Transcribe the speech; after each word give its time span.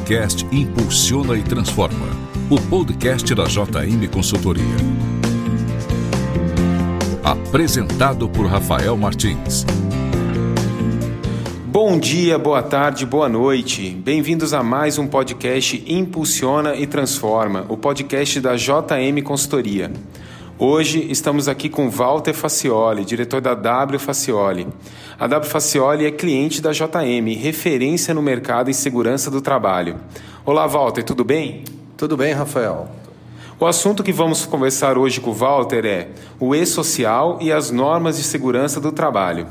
podcast 0.00 0.46
Impulsiona 0.50 1.36
e 1.36 1.42
Transforma, 1.42 2.06
o 2.48 2.58
podcast 2.58 3.34
da 3.34 3.44
JM 3.44 4.08
Consultoria. 4.10 4.64
Apresentado 7.22 8.28
por 8.28 8.46
Rafael 8.46 8.96
Martins. 8.96 9.66
Bom 11.66 11.98
dia, 11.98 12.38
boa 12.38 12.62
tarde, 12.62 13.04
boa 13.04 13.28
noite. 13.28 13.90
Bem-vindos 13.90 14.54
a 14.54 14.62
mais 14.62 14.96
um 14.96 15.06
podcast 15.06 15.84
Impulsiona 15.86 16.74
e 16.74 16.86
Transforma, 16.86 17.66
o 17.68 17.76
podcast 17.76 18.40
da 18.40 18.56
JM 18.56 19.22
Consultoria. 19.22 19.92
Hoje 20.62 21.06
estamos 21.08 21.48
aqui 21.48 21.70
com 21.70 21.88
Walter 21.88 22.34
Facioli, 22.34 23.02
diretor 23.02 23.40
da 23.40 23.54
W 23.54 23.98
Facioli. 23.98 24.68
A 25.18 25.26
W 25.26 25.50
Facioli 25.50 26.04
é 26.04 26.10
cliente 26.10 26.60
da 26.60 26.70
JM, 26.70 27.34
referência 27.34 28.12
no 28.12 28.20
mercado 28.20 28.68
em 28.68 28.74
segurança 28.74 29.30
do 29.30 29.40
trabalho. 29.40 29.96
Olá, 30.44 30.66
Walter, 30.66 31.02
tudo 31.02 31.24
bem? 31.24 31.64
Tudo 31.96 32.14
bem, 32.14 32.34
Rafael. 32.34 32.88
O 33.58 33.64
assunto 33.64 34.02
que 34.02 34.12
vamos 34.12 34.44
conversar 34.44 34.98
hoje 34.98 35.18
com 35.18 35.30
o 35.30 35.32
Walter 35.32 35.86
é 35.86 36.08
o 36.38 36.54
e-social 36.54 37.38
e 37.40 37.50
as 37.50 37.70
normas 37.70 38.18
de 38.18 38.22
segurança 38.22 38.78
do 38.78 38.92
trabalho. 38.92 39.46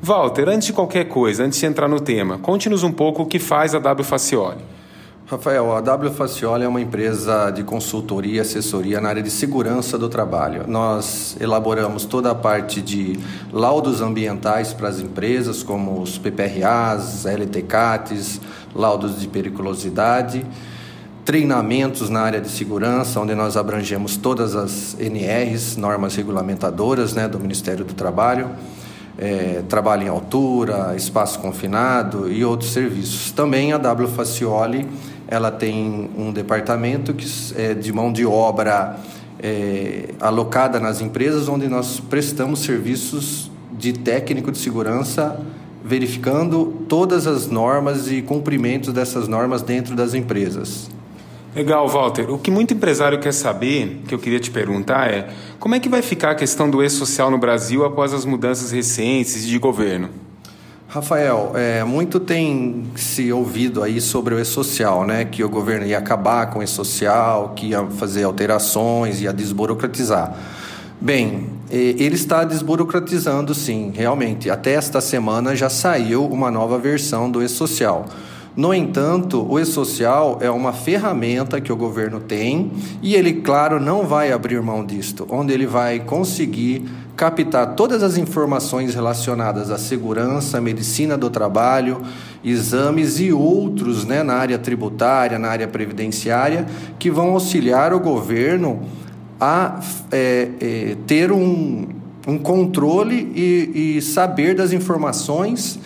Walter, 0.00 0.48
antes 0.48 0.68
de 0.68 0.72
qualquer 0.72 1.04
coisa, 1.04 1.44
antes 1.44 1.60
de 1.60 1.66
entrar 1.66 1.86
no 1.86 2.00
tema, 2.00 2.38
conte-nos 2.38 2.82
um 2.82 2.92
pouco 2.92 3.24
o 3.24 3.26
que 3.26 3.38
faz 3.38 3.74
a 3.74 3.78
W 3.78 4.02
Facioli. 4.02 4.64
Rafael, 5.28 5.74
a 5.74 5.80
W 5.80 6.12
Facioli 6.12 6.62
é 6.62 6.68
uma 6.68 6.80
empresa 6.80 7.50
de 7.50 7.64
consultoria 7.64 8.36
e 8.36 8.38
assessoria 8.38 9.00
na 9.00 9.08
área 9.08 9.20
de 9.20 9.28
segurança 9.28 9.98
do 9.98 10.08
trabalho. 10.08 10.62
Nós 10.68 11.36
elaboramos 11.40 12.04
toda 12.04 12.30
a 12.30 12.34
parte 12.34 12.80
de 12.80 13.18
laudos 13.52 14.00
ambientais 14.00 14.72
para 14.72 14.86
as 14.86 15.00
empresas, 15.00 15.64
como 15.64 16.00
os 16.00 16.16
PPRAs, 16.16 17.26
LTCATs, 17.26 18.40
laudos 18.72 19.20
de 19.20 19.26
periculosidade, 19.26 20.46
treinamentos 21.24 22.08
na 22.08 22.20
área 22.20 22.40
de 22.40 22.48
segurança, 22.48 23.18
onde 23.18 23.34
nós 23.34 23.56
abrangemos 23.56 24.16
todas 24.16 24.54
as 24.54 24.96
NRs, 25.00 25.76
normas 25.76 26.14
regulamentadoras 26.14 27.14
né, 27.14 27.26
do 27.26 27.40
Ministério 27.40 27.84
do 27.84 27.94
Trabalho 27.94 28.48
é, 29.18 29.62
trabalho 29.68 30.04
em 30.04 30.08
altura, 30.08 30.94
espaço 30.96 31.38
confinado 31.38 32.30
e 32.30 32.44
outros 32.44 32.72
serviços. 32.72 33.30
Também 33.32 33.72
a 33.72 33.78
W 33.78 34.08
Facioli 34.08 34.86
ela 35.28 35.50
tem 35.50 36.10
um 36.16 36.32
departamento 36.32 37.12
que 37.12 37.26
é 37.56 37.74
de 37.74 37.92
mão 37.92 38.12
de 38.12 38.24
obra 38.24 38.96
é, 39.40 40.10
alocada 40.20 40.78
nas 40.78 41.00
empresas, 41.00 41.48
onde 41.48 41.68
nós 41.68 42.00
prestamos 42.00 42.60
serviços 42.60 43.50
de 43.72 43.92
técnico 43.92 44.52
de 44.52 44.58
segurança, 44.58 45.40
verificando 45.84 46.84
todas 46.88 47.26
as 47.26 47.48
normas 47.48 48.10
e 48.10 48.22
cumprimentos 48.22 48.92
dessas 48.92 49.28
normas 49.28 49.62
dentro 49.62 49.94
das 49.94 50.14
empresas. 50.14 50.88
Legal, 51.56 51.88
Walter. 51.88 52.30
O 52.30 52.38
que 52.38 52.50
muito 52.50 52.74
empresário 52.74 53.18
quer 53.18 53.32
saber, 53.32 54.02
que 54.06 54.14
eu 54.14 54.18
queria 54.18 54.38
te 54.38 54.50
perguntar, 54.50 55.10
é 55.10 55.30
como 55.58 55.74
é 55.74 55.80
que 55.80 55.88
vai 55.88 56.02
ficar 56.02 56.32
a 56.32 56.34
questão 56.34 56.68
do 56.68 56.84
e-social 56.84 57.30
no 57.30 57.38
Brasil 57.38 57.82
após 57.82 58.12
as 58.12 58.26
mudanças 58.26 58.72
recentes 58.72 59.46
de 59.46 59.58
governo? 59.58 60.10
Rafael, 60.86 61.52
é, 61.54 61.82
muito 61.82 62.20
tem 62.20 62.84
se 62.94 63.32
ouvido 63.32 63.82
aí 63.82 64.02
sobre 64.02 64.34
o 64.34 64.38
e-social, 64.38 65.06
né? 65.06 65.24
Que 65.24 65.42
o 65.42 65.48
governo 65.48 65.86
ia 65.86 65.96
acabar 65.96 66.50
com 66.50 66.58
o 66.58 66.62
e-social, 66.62 67.54
que 67.56 67.68
ia 67.68 67.86
fazer 67.86 68.24
alterações, 68.24 69.22
ia 69.22 69.32
desburocratizar. 69.32 70.36
Bem, 71.00 71.48
ele 71.70 72.16
está 72.16 72.44
desburocratizando 72.44 73.54
sim, 73.54 73.94
realmente. 73.96 74.50
Até 74.50 74.72
esta 74.72 75.00
semana 75.00 75.56
já 75.56 75.70
saiu 75.70 76.26
uma 76.26 76.50
nova 76.50 76.78
versão 76.78 77.30
do 77.30 77.42
e-social. 77.42 78.04
No 78.56 78.72
entanto, 78.72 79.46
o 79.46 79.60
e-social 79.60 80.38
é 80.40 80.50
uma 80.50 80.72
ferramenta 80.72 81.60
que 81.60 81.70
o 81.70 81.76
governo 81.76 82.20
tem 82.20 82.72
e 83.02 83.14
ele, 83.14 83.34
claro, 83.34 83.78
não 83.78 84.06
vai 84.06 84.32
abrir 84.32 84.62
mão 84.62 84.82
disto, 84.82 85.26
onde 85.28 85.52
ele 85.52 85.66
vai 85.66 86.00
conseguir 86.00 86.88
captar 87.14 87.74
todas 87.74 88.02
as 88.02 88.16
informações 88.16 88.94
relacionadas 88.94 89.70
à 89.70 89.76
segurança, 89.76 90.58
medicina 90.58 91.18
do 91.18 91.28
trabalho, 91.28 92.00
exames 92.42 93.20
e 93.20 93.30
outros 93.30 94.06
né, 94.06 94.22
na 94.22 94.34
área 94.34 94.58
tributária, 94.58 95.38
na 95.38 95.48
área 95.48 95.68
previdenciária, 95.68 96.64
que 96.98 97.10
vão 97.10 97.32
auxiliar 97.32 97.92
o 97.92 98.00
governo 98.00 98.80
a 99.38 99.80
é, 100.10 100.48
é, 100.60 100.96
ter 101.06 101.30
um, 101.30 101.88
um 102.26 102.38
controle 102.38 103.32
e, 103.34 103.96
e 103.98 104.02
saber 104.02 104.54
das 104.54 104.72
informações 104.72 105.78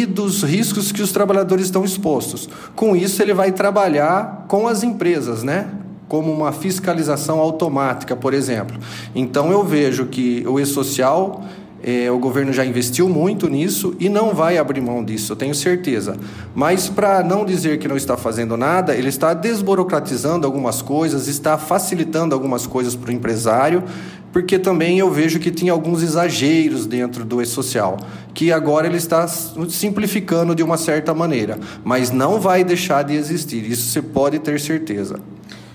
e 0.00 0.06
dos 0.06 0.42
riscos 0.42 0.90
que 0.90 1.02
os 1.02 1.12
trabalhadores 1.12 1.66
estão 1.66 1.84
expostos. 1.84 2.48
Com 2.74 2.96
isso, 2.96 3.22
ele 3.22 3.32
vai 3.32 3.52
trabalhar 3.52 4.46
com 4.48 4.66
as 4.66 4.82
empresas, 4.82 5.42
né? 5.44 5.68
Como 6.08 6.32
uma 6.32 6.50
fiscalização 6.52 7.38
automática, 7.38 8.16
por 8.16 8.34
exemplo. 8.34 8.76
Então, 9.14 9.52
eu 9.52 9.62
vejo 9.62 10.06
que 10.06 10.44
o 10.48 10.58
e-social 10.58 11.44
é, 11.86 12.10
o 12.10 12.18
governo 12.18 12.50
já 12.50 12.64
investiu 12.64 13.10
muito 13.10 13.46
nisso 13.46 13.94
e 14.00 14.08
não 14.08 14.34
vai 14.34 14.56
abrir 14.56 14.80
mão 14.80 15.04
disso, 15.04 15.32
eu 15.32 15.36
tenho 15.36 15.54
certeza. 15.54 16.16
Mas, 16.54 16.88
para 16.88 17.22
não 17.22 17.44
dizer 17.44 17.78
que 17.78 17.86
não 17.86 17.96
está 17.96 18.16
fazendo 18.16 18.56
nada, 18.56 18.94
ele 18.94 19.10
está 19.10 19.34
desburocratizando 19.34 20.46
algumas 20.46 20.80
coisas, 20.80 21.28
está 21.28 21.58
facilitando 21.58 22.34
algumas 22.34 22.66
coisas 22.66 22.96
para 22.96 23.10
o 23.10 23.12
empresário, 23.12 23.84
porque 24.32 24.58
também 24.58 24.98
eu 24.98 25.10
vejo 25.10 25.38
que 25.38 25.50
tinha 25.50 25.72
alguns 25.72 26.02
exageros 26.02 26.86
dentro 26.86 27.22
do 27.22 27.42
e-social, 27.42 27.98
que 28.32 28.50
agora 28.50 28.86
ele 28.86 28.96
está 28.96 29.28
simplificando 29.28 30.54
de 30.54 30.62
uma 30.62 30.78
certa 30.78 31.12
maneira, 31.12 31.58
mas 31.84 32.10
não 32.10 32.40
vai 32.40 32.64
deixar 32.64 33.02
de 33.04 33.14
existir, 33.14 33.70
isso 33.70 33.90
você 33.90 34.00
pode 34.00 34.38
ter 34.38 34.58
certeza. 34.58 35.20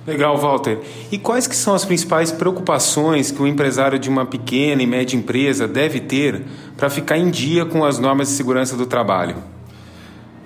Legal, 0.10 0.36
Walter. 0.38 0.80
E 1.12 1.18
quais 1.18 1.46
que 1.46 1.56
são 1.56 1.76
as 1.76 1.86
principais 1.86 2.32
preocupações 2.32 3.32
que 3.32 3.42
o 3.42 3.48
empresário 3.48 4.00
de 4.00 4.10
uma 4.10 4.26
pequena 4.26 4.82
e 4.82 4.88
média 4.88 5.16
empresa 5.16 5.68
deve 5.68 6.00
ter 6.00 6.42
para 6.76 6.90
ficar 6.90 7.18
em 7.18 7.30
dia 7.30 7.66
com 7.66 7.86
as 7.86 8.00
normas 8.00 8.30
de 8.30 8.34
segurança 8.34 8.76
do 8.76 8.88
trabalho? 8.88 9.36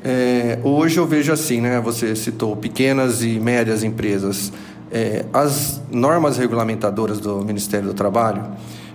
É, 0.04 0.60
hoje 0.64 0.98
eu 1.00 1.08
vejo 1.08 1.32
assim, 1.32 1.62
né? 1.62 1.80
Você 1.80 2.14
citou 2.14 2.56
pequenas 2.58 3.24
e 3.24 3.40
médias 3.40 3.84
empresas. 3.84 4.52
É, 4.92 5.26
as 5.34 5.82
normas 5.90 6.38
regulamentadoras 6.38 7.22
do 7.22 7.44
Ministério 7.44 7.88
do 7.88 7.94
Trabalho 7.94 8.44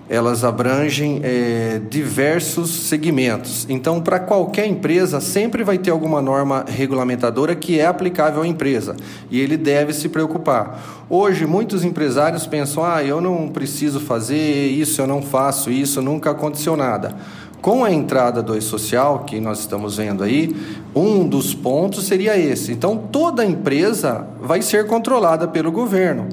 elas 0.09 0.43
abrangem 0.43 1.21
é, 1.23 1.81
diversos 1.91 2.71
segmentos. 2.71 3.67
Então, 3.69 4.01
para 4.01 4.19
qualquer 4.19 4.67
empresa, 4.67 5.21
sempre 5.21 5.63
vai 5.63 5.77
ter 5.77 5.91
alguma 5.91 6.23
norma 6.23 6.65
regulamentadora 6.67 7.55
que 7.55 7.79
é 7.79 7.87
aplicável 7.87 8.43
à 8.43 8.47
empresa 8.47 8.97
e 9.31 9.39
ele 9.39 9.57
deve 9.57 9.93
se 9.93 10.09
preocupar. 10.09 11.05
Hoje, 11.11 11.47
muitos 11.47 11.85
empresários 11.85 12.47
pensam: 12.47 12.85
ah, 12.85 13.05
eu 13.05 13.21
não 13.21 13.49
preciso 13.49 14.01
fazer 14.01 14.69
isso, 14.69 15.01
eu 15.01 15.07
não 15.07 15.21
faço 15.21 15.71
isso, 15.71 16.01
nunca 16.01 16.31
aconteceu 16.31 16.77
nada. 16.77 17.15
Com 17.61 17.85
a 17.85 17.93
entrada 17.93 18.41
do 18.41 18.57
e-social, 18.57 19.25
que 19.25 19.41
nós 19.41 19.59
estamos 19.59 19.97
vendo 19.97 20.23
aí, 20.23 20.57
um 20.95 21.29
dos 21.29 21.55
pontos 21.55 22.07
seria 22.07 22.39
esse. 22.39 22.71
Então, 22.73 22.97
toda 22.97 23.45
empresa 23.45 24.27
vai 24.41 24.63
ser 24.63 24.87
controlada 24.87 25.49
pelo 25.49 25.73
governo. 25.73 26.29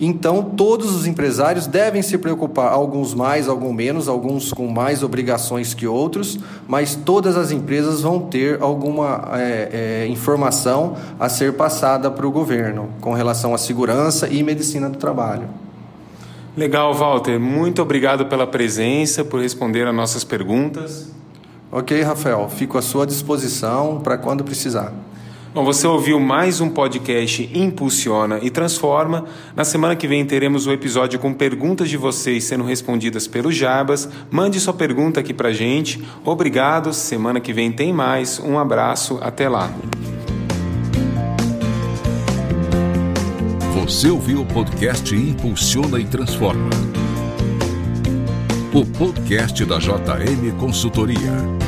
Então, 0.00 0.42
todos 0.42 0.92
os 0.94 1.06
empresários 1.06 1.68
devem 1.68 2.02
se 2.02 2.18
preocupar, 2.18 2.72
alguns 2.72 3.14
mais, 3.14 3.48
alguns 3.48 3.74
menos, 3.74 4.08
alguns 4.08 4.52
com 4.52 4.66
mais 4.66 5.04
obrigações 5.04 5.72
que 5.72 5.86
outros, 5.86 6.38
mas 6.66 6.96
todas 6.96 7.36
as 7.36 7.52
empresas 7.52 8.02
vão 8.02 8.20
ter 8.20 8.60
alguma 8.60 9.30
é, 9.34 10.02
é, 10.02 10.06
informação 10.08 10.96
a 11.18 11.28
ser 11.28 11.52
passada 11.52 12.10
para 12.10 12.26
o 12.26 12.30
governo 12.30 12.88
com 13.00 13.12
relação 13.12 13.54
à 13.54 13.58
segurança 13.58 14.28
e 14.28 14.42
medicina 14.42 14.90
do 14.90 14.98
trabalho. 14.98 15.48
Legal, 16.56 16.92
Walter. 16.94 17.38
Muito 17.38 17.80
obrigado 17.80 18.26
pela 18.26 18.46
presença, 18.46 19.24
por 19.24 19.40
responder 19.40 19.86
às 19.86 19.94
nossas 19.94 20.24
perguntas. 20.24 21.08
Ok, 21.70 22.00
Rafael. 22.02 22.48
Fico 22.48 22.78
à 22.78 22.82
sua 22.82 23.06
disposição 23.06 24.00
para 24.02 24.16
quando 24.18 24.44
precisar. 24.44 24.92
Bom, 25.54 25.62
você 25.64 25.86
ouviu 25.86 26.18
mais 26.18 26.60
um 26.60 26.68
podcast 26.68 27.48
Impulsiona 27.54 28.40
e 28.42 28.50
Transforma. 28.50 29.24
Na 29.54 29.62
semana 29.62 29.94
que 29.94 30.08
vem 30.08 30.26
teremos 30.26 30.66
o 30.66 30.70
um 30.70 30.72
episódio 30.72 31.16
com 31.20 31.32
perguntas 31.32 31.88
de 31.88 31.96
vocês 31.96 32.42
sendo 32.42 32.64
respondidas 32.64 33.28
pelo 33.28 33.52
Jabas. 33.52 34.08
Mande 34.32 34.58
sua 34.58 34.72
pergunta 34.72 35.20
aqui 35.20 35.32
pra 35.32 35.52
gente. 35.52 36.04
Obrigado. 36.24 36.92
Semana 36.92 37.38
que 37.38 37.52
vem 37.52 37.70
tem 37.70 37.92
mais. 37.92 38.40
Um 38.40 38.58
abraço. 38.58 39.20
Até 39.22 39.48
lá. 39.48 39.72
Você 43.76 44.08
ouviu 44.08 44.40
o 44.40 44.46
podcast 44.46 45.14
Impulsiona 45.14 46.00
e 46.00 46.04
Transforma. 46.04 46.68
O 48.72 48.84
podcast 48.84 49.64
da 49.64 49.78
JM 49.78 50.58
Consultoria. 50.58 51.63